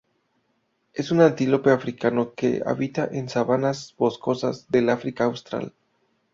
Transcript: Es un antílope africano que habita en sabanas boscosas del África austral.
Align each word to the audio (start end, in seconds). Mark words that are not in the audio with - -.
Es 0.93 1.11
un 1.11 1.21
antílope 1.21 1.69
africano 1.69 2.33
que 2.33 2.63
habita 2.65 3.05
en 3.05 3.29
sabanas 3.29 3.93
boscosas 3.99 4.67
del 4.71 4.89
África 4.89 5.25
austral. 5.25 5.75